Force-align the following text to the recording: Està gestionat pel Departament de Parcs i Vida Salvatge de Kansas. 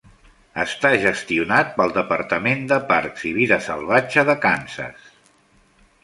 Està 0.61 0.91
gestionat 1.01 1.67
pel 1.75 1.91
Departament 1.97 2.63
de 2.71 2.79
Parcs 2.91 3.25
i 3.33 3.33
Vida 3.35 3.59
Salvatge 3.67 4.23
de 4.31 4.35
Kansas. 4.47 5.05